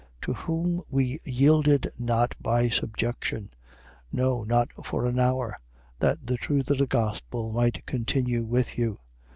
[0.01, 0.07] 2:5.
[0.21, 3.51] To whom we yielded not by subjection:
[4.11, 5.59] no, not for an hour:
[5.99, 8.97] that the truth of the gospel might continue with you.